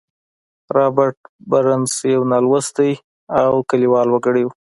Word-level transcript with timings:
رابرټ 0.75 1.17
برنس 1.49 1.93
يو 2.13 2.21
نالوستی 2.31 2.91
او 3.41 3.53
کليوال 3.69 4.07
وګړی 4.11 4.43
و. 4.45 4.49